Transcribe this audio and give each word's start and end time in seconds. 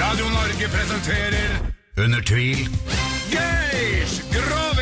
Radio 0.00 0.28
Norge 0.28 0.68
presenterer 0.68 1.50
Under 1.96 2.20
tvil 2.22 2.68
Geir 3.30 4.06
Grovis! 4.32 4.73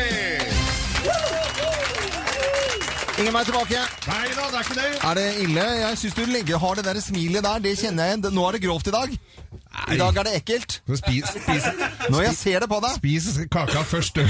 Ingen 3.23 3.35
vei 3.37 3.43
tilbake. 3.47 3.79
Nei 4.09 4.25
da, 4.35 4.47
det 4.51 4.57
er 4.59 4.65
ikke 4.65 4.75
det. 4.81 4.87
Er 5.07 5.13
det 5.19 5.27
ille? 5.45 5.63
Jeg 5.79 5.99
syns 6.01 6.17
du 6.17 6.23
lenge 6.27 6.59
har 6.65 6.75
det 6.81 6.85
der 6.89 6.99
smilet 7.05 7.45
der. 7.47 7.63
Det 7.63 7.77
kjenner 7.79 8.09
jeg 8.11 8.17
igjen. 8.19 8.35
Nå 8.35 8.43
er 8.49 8.57
det 8.57 8.65
grovt 8.67 8.91
i 8.91 8.95
dag. 8.97 9.15
I 9.93 9.95
dag 9.97 10.17
er 10.21 10.25
det 10.27 10.33
ekkelt. 10.37 10.75
Spis, 10.99 11.25
spis, 11.33 11.63
Når 12.13 12.21
jeg 12.27 12.35
ser 12.37 12.59
det 12.61 12.67
på 12.69 12.77
deg. 12.83 12.93
spis 12.99 13.25
kaka 13.51 13.81
først, 13.89 14.15
du. 14.15 14.21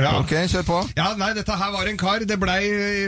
ja. 0.00 0.14
Ok, 0.22 0.32
kjør 0.48 0.64
på. 0.64 0.78
Ja, 0.96 1.10
nei, 1.20 1.28
dette 1.36 1.52
her 1.60 1.70
var 1.74 1.84
en 1.90 1.98
kar. 2.00 2.24
Det 2.24 2.38
blei 2.40 2.62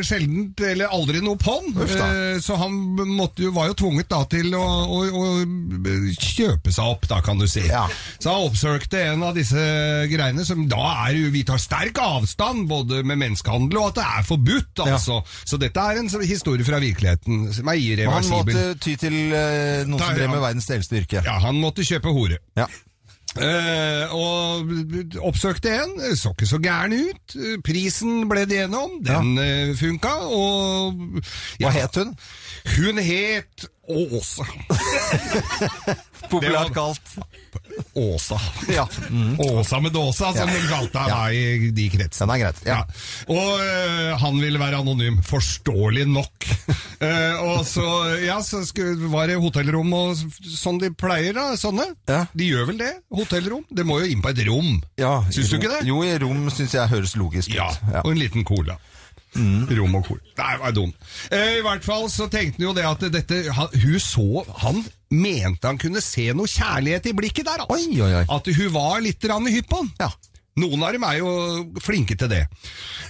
sjeldent 0.06 0.60
eller 0.66 0.92
aldri 0.92 1.22
noe 1.24 1.38
på 1.40 1.54
han. 1.56 1.72
Uff 1.86 1.94
da. 1.96 2.08
Eh, 2.34 2.40
Så 2.44 2.56
han 2.60 2.72
måtte, 3.16 3.48
var 3.56 3.66
jo 3.70 3.74
tvunget 3.80 4.10
da 4.12 4.20
til 4.30 4.52
å, 4.58 4.60
å, 4.60 5.00
å 5.08 5.24
kjøpe 6.20 6.68
seg 6.74 6.84
opp, 6.92 7.08
da 7.10 7.22
kan 7.24 7.40
du 7.40 7.46
si. 7.50 7.64
Ja. 7.70 7.86
Så 8.20 8.28
han 8.34 8.44
oppsøkte 8.50 9.00
en 9.14 9.24
av 9.26 9.32
disse 9.38 9.56
greiene 10.12 10.44
som 10.48 10.66
da 10.70 10.84
er 11.06 11.12
jo 11.16 11.30
Vi 11.32 11.42
tar 11.48 11.58
sterk 11.62 11.96
avstand 12.02 12.66
både 12.70 13.00
med 13.08 13.16
menneskehandel 13.24 13.75
og 13.80 13.92
at 13.92 13.98
det 14.00 14.06
er 14.06 14.26
forbudt, 14.26 14.82
Ja. 14.82 14.92
altså. 14.92 15.20
Så 15.46 15.56
dette 15.60 15.80
er 15.80 16.00
en 16.00 16.10
historie 16.26 16.64
fra 16.64 16.78
virkeligheten 16.82 17.52
som 17.54 17.68
er 17.68 17.72
irreversibel. 17.80 18.36
Han 18.36 18.46
måtte 18.46 18.78
ty 18.80 18.96
til 19.00 19.16
uh, 19.32 19.86
noen 19.88 20.02
som 20.02 20.18
drev 20.18 20.30
med 20.30 20.40
verdens 20.44 20.70
eldste 20.70 21.00
yrke. 21.02 21.22
Ja, 21.24 21.38
han 21.46 21.60
måtte 21.60 21.84
kjøpe 21.86 22.12
hore. 22.14 22.38
Ja. 22.56 22.66
Uh, 23.36 24.14
og 24.16 24.70
oppsøkte 25.28 25.68
en, 25.76 25.90
så 26.16 26.30
ikke 26.32 26.46
så 26.48 26.58
gæren 26.62 26.94
ut. 26.96 27.34
Prisen 27.66 28.28
ble 28.30 28.46
det 28.48 28.62
gjennom, 28.62 28.94
den 29.04 29.34
eh, 29.42 29.74
funka, 29.76 30.14
og 30.32 31.02
Hva 31.60 31.72
het 31.74 31.98
hun? 32.00 32.14
Hun 32.78 33.02
het 33.04 33.66
Åse. 33.88 34.42
Populært 36.30 36.72
kalt. 36.74 37.02
Åsa. 37.94 38.38
Ja. 38.72 38.86
Mm. 39.10 39.36
Åsa 39.40 39.78
med 39.80 39.92
dåsa, 39.94 40.32
som 40.34 40.48
Ja. 40.48 40.54
de 40.54 40.68
kalte 40.68 40.98
henne 40.98 41.10
Ja. 41.10 41.30
i 41.30 41.70
de 41.70 41.88
kretsene. 41.92 42.34
Er 42.34 42.38
greit. 42.42 42.62
Ja. 42.66 42.80
Og 43.28 43.60
uh, 43.60 44.16
han 44.18 44.40
ville 44.40 44.58
være 44.58 44.80
anonym, 44.82 45.20
forståelig 45.22 46.06
nok. 46.08 46.48
uh, 47.02 47.42
og 47.52 47.62
så, 47.66 47.86
ja, 48.24 48.40
så 48.42 48.64
skulle, 48.66 49.08
var 49.12 49.28
det 49.30 49.38
hotellrom 49.38 49.92
og 49.94 50.16
sånn 50.42 50.80
de 50.82 50.90
pleier, 50.90 51.32
da. 51.38 51.52
Sånne. 51.56 51.86
Ja. 52.10 52.24
De 52.34 52.50
gjør 52.50 52.66
vel 52.72 52.78
det? 52.82 52.92
Hotellrom? 53.14 53.62
Det 53.70 53.86
må 53.86 54.00
jo 54.02 54.10
inn 54.10 54.22
på 54.24 54.34
et 54.34 54.42
rom. 54.48 54.82
Ja, 54.98 55.20
Syns 55.30 55.50
du 55.54 55.60
ikke 55.60 55.70
det? 55.78 55.84
Jo, 55.86 56.02
i 56.02 56.16
rom 56.18 56.48
syns 56.50 56.74
jeg 56.74 56.90
høres 56.90 57.14
logisk 57.16 57.54
Ja, 57.54 57.70
ut. 57.70 57.86
Ja. 57.92 58.02
og 58.02 58.10
en 58.16 58.18
liten 58.24 58.44
cola. 58.44 58.80
Rom 59.78 59.98
og 59.98 60.06
kor. 60.08 60.20
Nei, 60.38 60.52
det 60.52 60.62
var 60.62 60.76
dum. 60.76 60.92
Eh, 61.30 61.58
I 61.58 61.64
hvert 61.66 61.86
fall 61.86 62.08
så 62.12 62.28
tenkte 62.32 62.60
han 62.60 62.68
jo 62.68 62.76
det 62.76 62.86
at 62.88 63.04
dette 63.12 63.42
Hun 63.52 63.98
så 64.02 64.44
Han 64.62 64.82
mente 65.10 65.68
han 65.68 65.78
kunne 65.78 66.02
se 66.02 66.28
noe 66.34 66.50
kjærlighet 66.50 67.10
i 67.10 67.14
blikket 67.16 67.46
der, 67.46 67.62
altså. 67.64 67.76
Oi, 67.76 68.00
oi, 68.02 68.12
oi. 68.22 68.24
At 68.26 68.48
hun 68.56 68.72
var 68.74 69.02
litt 69.04 69.22
hypp 69.22 69.68
på 69.70 69.82
han. 69.82 69.92
Ja. 70.00 70.10
Noen 70.56 70.82
av 70.86 70.94
dem 70.96 71.04
er 71.04 71.18
jo 71.20 71.30
flinke 71.84 72.16
til 72.16 72.30
det. 72.32 72.44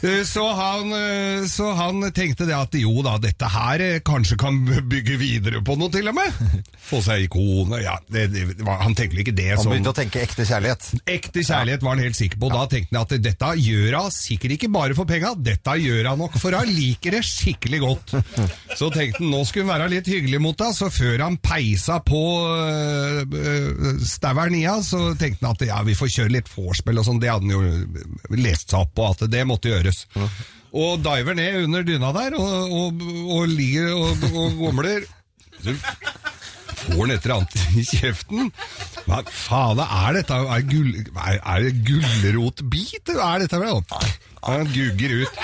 Eh, 0.03 0.23
Så 0.27 0.43
han, 0.59 0.91
eh, 0.93 1.45
så 1.47 1.69
han 1.79 2.03
tenkte 2.15 2.47
det 2.49 2.57
at 2.57 2.75
jo 2.75 2.99
da, 3.07 3.17
dette 3.23 3.47
her 3.53 3.83
eh, 3.85 3.99
kanskje 4.05 4.39
kan 4.41 4.59
bygge 4.93 5.15
videre 5.21 5.63
på 5.65 5.77
noe 5.79 5.93
til 5.95 6.11
og 6.11 6.17
med. 6.19 6.41
Få 6.91 7.01
seg 7.03 7.29
kone 7.33 7.81
ja. 7.83 7.97
Det, 8.11 8.27
det, 8.35 8.43
han 8.67 8.95
tenkte 8.99 9.23
ikke 9.23 9.35
det 9.35 9.49
Han 9.57 9.63
som 9.63 9.73
begynte 9.73 9.91
å 9.91 9.97
tenke 9.97 10.21
ekte 10.23 10.47
kjærlighet. 10.47 10.89
Ekte 11.11 11.43
kjærlighet 11.47 11.83
var 11.87 11.97
han 11.97 12.03
helt 12.05 12.19
sikker 12.19 12.43
på. 12.43 12.51
Da 12.53 12.65
tenkte 12.71 12.95
han 12.95 13.07
at 13.07 13.15
dette 13.25 13.53
gjør 13.63 13.97
hun 14.01 14.13
sikkert 14.15 14.57
ikke 14.57 14.71
bare 14.75 14.95
for 14.99 15.09
penga, 15.09 15.33
dette 15.39 15.77
gjør 15.83 16.11
han 16.13 16.21
nok 16.23 16.37
for 16.43 16.55
hun 16.59 16.71
liker 16.77 17.17
det 17.17 17.23
skikkelig 17.27 17.81
godt. 17.83 18.17
Så 18.79 18.91
tenkte 18.95 19.23
han 19.23 19.31
nå 19.33 19.43
skulle 19.49 19.67
han 19.67 19.73
være 19.81 19.93
litt 19.97 20.11
hyggelig 20.11 20.43
mot 20.43 20.59
henne, 20.61 20.75
så 20.77 20.91
før 20.93 21.23
han 21.25 21.39
peisa 21.43 21.97
på 22.05 22.21
øh, 23.33 24.03
staueren 24.07 24.55
i 24.59 24.65
henne, 24.67 24.85
så 24.85 25.01
tenkte 25.19 25.47
han 25.47 25.57
at 25.57 25.65
ja, 25.69 25.79
vi 25.87 25.95
får 25.97 26.11
kjøre 26.19 26.35
litt 26.37 26.51
vorspiel 26.53 27.01
og 27.01 27.07
sånn. 27.09 27.21
Det 27.23 27.31
hadde 27.37 27.47
han 27.47 27.55
jo 27.55 28.37
lest 28.43 28.73
seg 28.73 28.83
opp 28.83 28.95
på, 28.97 29.09
at 29.13 29.27
det 29.33 29.45
måtte 29.49 29.71
gjøres. 29.73 30.03
Og 30.77 30.99
diver 31.05 31.37
ned 31.39 31.63
under 31.65 31.85
dyna 31.87 32.11
der, 32.17 32.37
og, 32.37 32.73
og, 32.81 33.05
og 33.37 33.47
ligger 33.53 33.93
og, 33.97 34.27
og 34.33 34.59
gomler. 34.61 35.07
Så 35.63 35.73
får 36.77 36.99
han 37.01 37.15
et 37.15 37.25
eller 37.25 37.37
annet 37.39 37.57
i 37.81 37.85
kjeften. 37.87 38.51
Hva 39.07 39.23
faen 39.31 39.81
er 39.87 40.19
dette? 40.19 40.37
Er, 40.57 40.67
gull, 40.69 40.91
er, 41.15 41.39
er 41.41 41.65
det 41.65 41.75
gulrotbit? 41.87 43.15
Hva 43.15 43.31
er 43.37 43.47
dette? 43.47 43.57
for 43.57 43.67
noe? 43.71 44.03
Han 44.47 44.69
gugger 44.75 45.23
ut. 45.23 45.41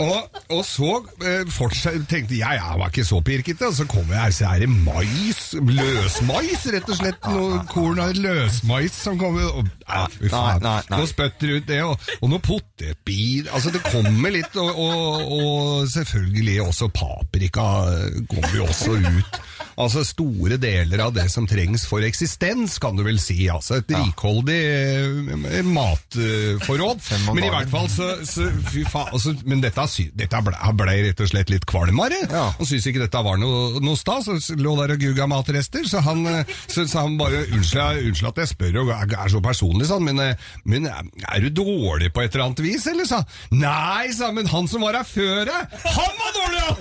Og, 0.00 0.40
og 0.48 0.62
så 0.66 0.90
eh, 1.26 1.42
fortsatt, 1.52 2.04
tenkte 2.10 2.36
jeg 2.38 2.58
jeg 2.58 2.78
var 2.80 2.90
ikke 2.92 3.04
så 3.04 3.20
pirkete, 3.24 3.68
og 3.68 3.76
så 3.76 3.86
kommer 3.90 4.14
jeg 4.16 4.22
her, 4.22 4.34
så 4.36 4.48
er 4.52 4.64
det 4.64 4.68
mais, 4.72 5.40
løsmais, 5.58 6.66
rett 6.74 6.88
og 6.88 6.98
slett. 6.98 7.28
Noe 7.32 7.60
korn 7.70 8.00
av 8.02 8.14
løsmais 8.16 8.96
som 9.04 9.18
kommer. 9.20 9.48
Og, 9.60 9.70
ja, 9.86 10.06
fy 10.12 10.30
faen. 10.32 10.62
Nei, 10.64 10.76
nei, 10.80 10.90
nei. 10.90 11.00
Nå 11.02 11.08
spytter 11.10 11.54
ut 11.56 11.68
det, 11.68 11.80
og, 11.86 12.10
og 12.20 12.32
noe 12.32 12.44
potetbit. 12.44 13.50
Altså, 13.52 13.72
det 13.74 13.82
kommer 13.88 14.34
litt, 14.34 14.56
og, 14.60 14.70
og, 14.72 15.34
og 15.38 15.90
selvfølgelig 15.92 16.58
også 16.66 16.90
paprika 16.94 17.68
eh, 17.92 18.22
kommer 18.30 18.56
jo 18.56 18.68
også 18.68 18.98
ut. 19.00 19.42
Altså 19.80 20.02
store 20.06 20.58
deler 20.60 21.00
av 21.04 21.14
det 21.16 21.28
som 21.32 21.46
trengs 21.48 21.86
for 21.88 22.04
eksistens, 22.04 22.78
kan 22.82 22.96
du 22.98 23.04
vel 23.06 23.20
si. 23.22 23.38
Altså 23.52 23.78
et 23.80 23.92
rikholdig 23.94 24.58
eh, 24.58 25.62
matforråd. 25.66 27.06
Men 27.32 27.46
i 27.46 27.52
hvert 27.52 27.72
fall 27.72 27.88
så, 27.92 28.10
så 28.28 28.48
fy 28.72 28.84
faen, 28.88 29.12
altså, 29.14 29.34
Men 29.48 29.62
dette, 29.64 29.86
dette 30.18 30.42
ble, 30.44 30.56
ble 30.82 30.98
rett 31.08 31.22
og 31.24 31.30
slett 31.30 31.52
litt 31.52 31.66
kvalmere. 31.68 32.24
Han 32.32 32.68
syntes 32.68 32.88
ikke 32.90 33.04
dette 33.04 33.24
var 33.24 33.40
noe, 33.40 33.80
noe 33.84 33.98
stas, 33.98 34.28
og 34.32 34.42
lå 34.60 34.74
der 34.82 34.96
og 34.96 35.02
gugga 35.02 35.28
matrester. 35.30 35.86
Så 35.88 36.02
han, 36.04 36.24
eh, 36.30 36.54
så, 36.66 36.86
så 36.86 37.06
han 37.06 37.18
bare 37.20 37.44
unnskyld, 37.48 38.02
unnskyld 38.08 38.32
at 38.32 38.42
jeg 38.44 38.52
spør 38.54 38.82
og 38.84 38.94
er, 38.96 39.30
så 39.32 39.40
personlig, 39.44 39.88
sånn, 39.88 40.04
men, 40.08 40.20
eh, 40.22 40.50
men 40.68 40.88
er 40.90 41.46
du 41.46 41.62
dårlig 41.62 42.12
på 42.12 42.24
et 42.24 42.34
eller 42.34 42.50
annet 42.50 42.64
vis, 42.64 42.86
eller? 42.90 43.08
sa. 43.08 43.22
Nei, 43.54 44.12
sa 44.14 44.30
men 44.34 44.48
han 44.50 44.68
som 44.70 44.84
var 44.84 44.96
her 44.98 45.06
før 45.08 45.48
deg, 45.48 45.76
han 45.96 46.18
var 46.20 46.36
dårlig, 46.36 46.62
han! 46.68 46.78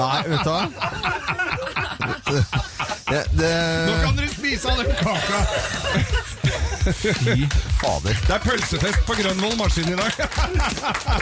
Nei, 0.00 0.20
vet 0.30 0.44
du 0.44 0.50
hva? 0.50 1.09
Det, 2.30 3.24
det, 3.34 3.52
Nå 3.88 3.94
kan 4.04 4.18
dere 4.18 4.28
spise 4.30 4.70
av 4.70 4.82
den 4.82 4.92
kaka! 5.00 5.40
Fy 6.80 7.48
fader. 7.80 8.16
Det 8.26 8.34
er 8.36 8.42
pølsefest 8.44 9.02
på 9.08 9.16
Grønvoll 9.18 9.56
maskin 9.60 9.90
i 9.92 9.98
dag. 9.98 10.12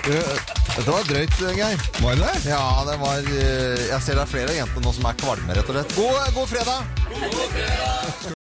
Dette 0.06 0.86
var 0.86 1.08
drøyt, 1.08 1.36
Geir. 1.58 1.84
Var 2.04 2.22
det? 2.22 2.32
Ja, 2.46 2.62
det 2.86 2.96
var 3.02 3.18
eh, 3.34 3.86
Jeg 3.88 4.00
ser 4.04 4.18
det 4.20 4.24
er 4.26 4.32
flere 4.36 4.58
jenter 4.60 4.84
nå 4.84 4.94
som 4.94 5.10
er 5.10 5.18
kvalme, 5.24 5.58
rett 5.58 5.68
og 5.68 5.78
slett. 5.78 5.94
God, 5.98 6.34
god 6.38 6.48
fredag! 6.54 8.36